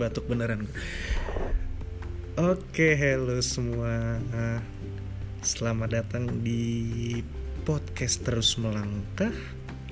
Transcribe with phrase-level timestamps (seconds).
[0.00, 0.68] batuk beneran
[2.40, 4.16] Oke, hello semua.
[5.44, 7.20] Selamat datang di
[7.68, 9.32] podcast terus melangkah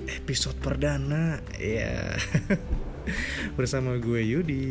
[0.08, 2.16] episode perdana ya
[3.56, 4.64] bersama gue Yudi.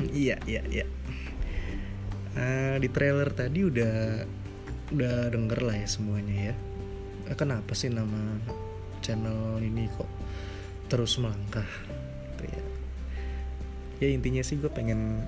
[0.00, 0.86] Iya, iya, iya.
[2.32, 4.24] Uh, di trailer tadi udah
[4.92, 6.54] udah denger lah ya semuanya ya.
[7.28, 8.40] Uh, kenapa sih nama
[9.04, 10.08] channel ini kok
[10.92, 11.64] terus melangkah?
[12.36, 12.62] Gitu ya.
[14.04, 15.24] Ya intinya sih gue pengen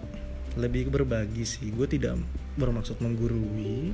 [0.60, 2.20] lebih berbagi sih gue tidak
[2.54, 3.90] bermaksud menggurui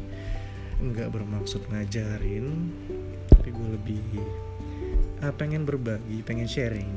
[0.80, 2.68] nggak bermaksud ngajarin
[3.32, 4.04] tapi gue lebih
[5.24, 6.88] ah, pengen berbagi pengen sharing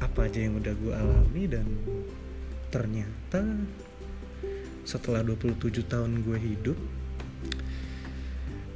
[0.00, 1.68] apa aja yang udah gue alami dan
[2.72, 3.44] ternyata
[4.88, 6.78] setelah 27 tahun gue hidup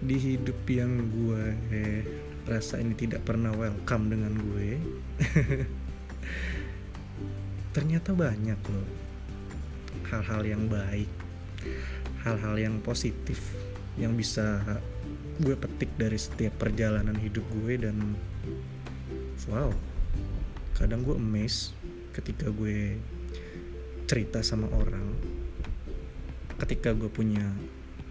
[0.05, 2.03] di hidup yang gue eh,
[2.49, 4.81] rasa ini tidak pernah welcome dengan gue.
[7.77, 8.89] Ternyata banyak loh.
[10.11, 11.11] Hal-hal yang baik
[12.25, 13.41] hal-hal yang positif
[13.97, 14.61] yang bisa
[15.41, 17.97] gue petik dari setiap perjalanan hidup gue dan
[19.49, 19.73] wow
[20.77, 21.73] kadang gue emes
[22.13, 23.01] ketika gue
[24.05, 25.17] cerita sama orang
[26.61, 27.45] ketika gue punya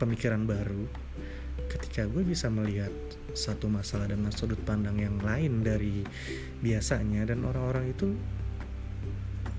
[0.01, 0.89] pemikiran baru
[1.67, 2.91] ketika gue bisa melihat
[3.33, 6.01] satu masalah dengan sudut pandang yang lain dari
[6.63, 8.15] biasanya dan orang-orang itu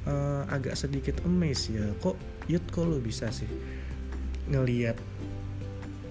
[0.08, 2.16] uh, agak sedikit amazed ya kok
[2.50, 3.48] yut kok lo bisa sih
[4.50, 4.98] ngelihat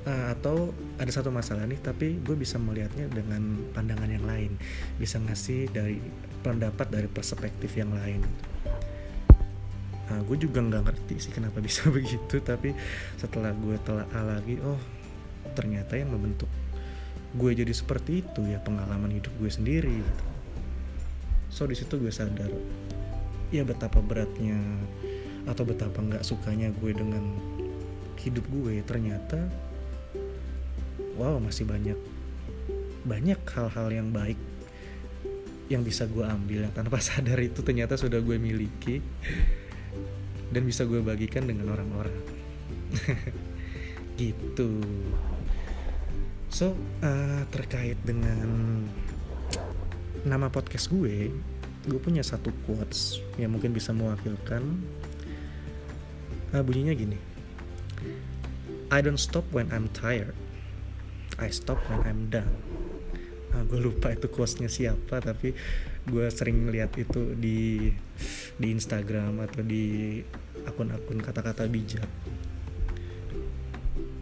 [0.08, 4.52] uh, atau ada satu masalah nih tapi gue bisa melihatnya dengan pandangan yang lain
[4.96, 6.00] bisa ngasih dari
[6.40, 8.24] pendapat dari perspektif yang lain.
[10.10, 12.74] Nah, gue juga nggak ngerti sih kenapa bisa begitu tapi
[13.20, 14.80] setelah gue telah lagi oh
[15.54, 16.50] ternyata yang membentuk
[17.38, 20.26] gue jadi seperti itu ya pengalaman hidup gue sendiri gitu.
[21.54, 22.50] so di situ gue sadar
[23.54, 24.58] ya betapa beratnya
[25.46, 27.22] atau betapa nggak sukanya gue dengan
[28.18, 29.46] hidup gue ternyata
[31.18, 31.98] wow masih banyak
[33.06, 34.38] banyak hal-hal yang baik
[35.70, 39.06] yang bisa gue ambil yang tanpa sadar itu ternyata sudah gue miliki
[40.50, 42.18] dan bisa gue bagikan dengan orang-orang
[44.20, 44.84] gitu.
[46.52, 48.84] So uh, terkait dengan
[50.28, 51.32] nama podcast gue
[51.88, 54.62] gue punya satu quotes yang mungkin bisa mewakilkan.
[56.52, 57.16] Nah, bunyinya gini.
[58.92, 60.36] I don't stop when I'm tired.
[61.40, 62.52] I stop when I'm done.
[63.56, 65.56] Nah, gue lupa itu quotesnya siapa tapi
[66.10, 67.90] gue sering lihat itu di
[68.60, 70.20] di Instagram atau di
[70.68, 72.06] akun-akun kata-kata bijak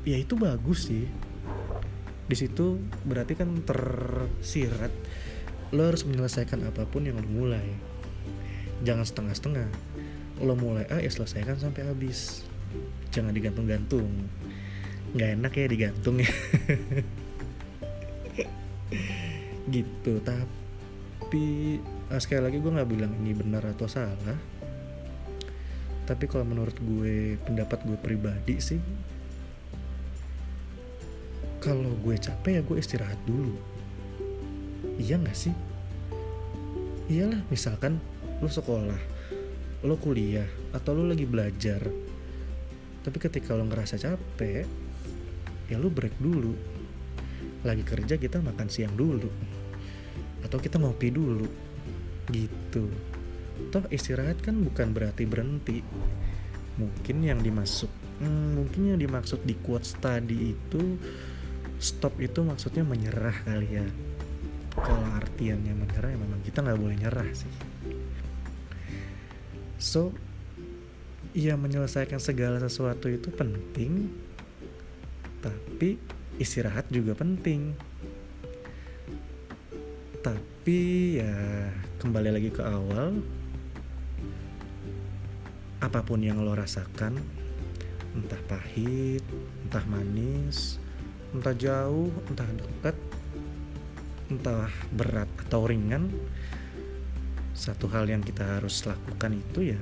[0.07, 1.03] ya itu bagus sih.
[2.28, 4.91] Di situ berarti kan tersirat.
[5.75, 7.68] Lo harus menyelesaikan apa pun yang lo mulai.
[8.88, 9.68] Jangan setengah-setengah.
[10.40, 12.47] Lo mulai A ya selesaikan sampai habis.
[13.12, 14.07] Jangan digantung-gantung.
[15.12, 16.31] Nggak enak ya digantung ya.
[19.68, 20.13] Gitu.
[20.24, 21.47] Tapi
[22.07, 24.39] ah, sekali lagi gue nggak bilang ini benar atau salah.
[26.07, 28.79] Tapi kalau menurut gue pendapat gue pribadi sih
[31.68, 33.52] kalau gue capek ya gue istirahat dulu.
[34.96, 35.52] Iya gak sih?
[37.12, 38.00] Iyalah misalkan
[38.40, 39.20] lo sekolah
[39.84, 41.84] lo kuliah atau lo lagi belajar
[43.04, 44.64] tapi ketika lo ngerasa capek
[45.68, 46.56] ya lo break dulu.
[47.68, 49.28] Lagi kerja kita makan siang dulu
[50.48, 51.52] atau kita ngopi dulu
[52.32, 52.88] gitu.
[53.76, 55.84] Toh istirahat kan bukan berarti berhenti.
[56.80, 57.92] Mungkin yang dimasuk
[58.24, 60.96] hmm, mungkin yang dimaksud di quotes tadi itu
[61.78, 63.88] stop itu maksudnya menyerah kali ya.
[64.78, 67.54] Kalau artiannya menyerah ya memang kita nggak boleh nyerah sih.
[69.78, 70.14] So
[71.38, 74.10] ya menyelesaikan segala sesuatu itu penting
[75.42, 76.02] tapi
[76.42, 77.74] istirahat juga penting.
[80.22, 83.22] Tapi ya kembali lagi ke awal
[85.78, 87.22] apa pun yang lo rasakan
[88.18, 89.22] entah pahit
[89.62, 90.81] entah manis
[91.35, 92.95] entah jauh entah dekat
[94.27, 96.12] entah berat atau ringan
[97.57, 99.81] satu hal yang kita harus lakukan itu ya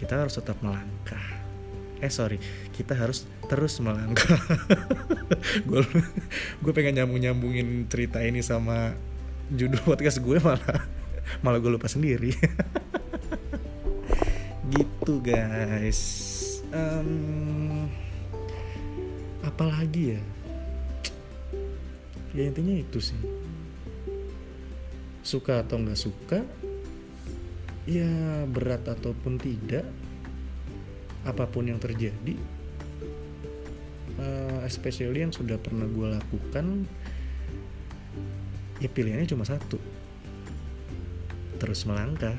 [0.00, 1.20] kita harus tetap melangkah.
[2.00, 2.40] Eh sorry
[2.72, 4.40] kita harus terus melangkah.
[6.64, 8.96] Gue pengen nyambung nyambungin cerita ini sama
[9.52, 10.86] judul podcast gue malah
[11.44, 12.32] malah gue lupa sendiri.
[14.72, 16.00] Gitu guys.
[16.72, 17.59] Um,
[19.50, 20.22] apalagi ya?
[22.30, 23.18] Ya intinya itu sih.
[25.26, 26.40] Suka atau nggak suka
[27.90, 29.82] ya berat ataupun tidak
[31.26, 32.38] apa pun yang terjadi
[34.20, 36.86] uh, especially yang sudah pernah gue lakukan
[38.80, 39.76] ya pilihannya cuma satu
[41.60, 42.36] terus melangkah